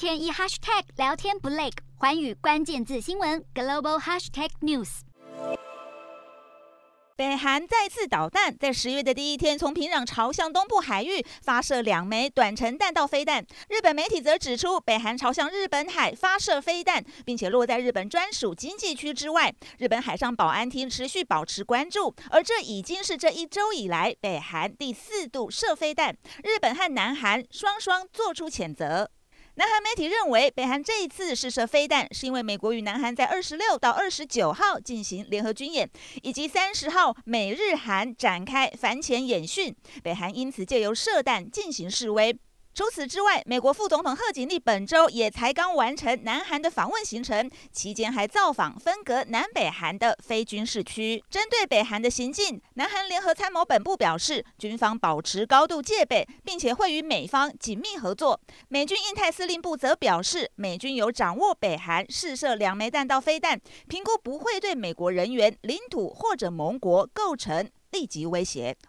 [0.00, 1.68] 天一 hashtag 聊天不累，
[1.98, 5.00] 寰宇关键字新闻 global hashtag news。
[7.14, 13.44] 北韩再次导弹，在十月的第一天，从平壤朝向东部海域发射两枚短程弹道飞弹。
[13.68, 19.54] 日本媒体则指出，北韩朝向日本海发射飞弹，并且落在日本专属经济区之外。
[19.76, 26.16] 日本海上保安厅持续保持关注，而这已经是这一周以来北韩第四度射飞弹。
[26.42, 29.10] 日本和南韩双双做出谴责。
[29.60, 35.86] 南韩媒体认为，北韩这一次试射飞弹，是因为美国与南韩在二十六到二十九号进行联合军演，
[36.22, 42.34] 以及三十号美日韩展开反潜演训，北韩因此借由射弹进行示威。
[42.72, 51.22] 除此之外，美国副总统贺锦丽本周也才刚完成南韩的访问行程，期间还造访分隔南北韩的非军事区。
[51.28, 58.40] 针对北韩的行径，南韩联合参谋本部表示，军方保持高度戒备，并且会与美方紧密合作。
[58.68, 68.76] 美军印太司令部则表示，美军有掌握北韩试射两枚弹道飞弹，评估不会对美国人员、领土或者盟国构成立即威胁。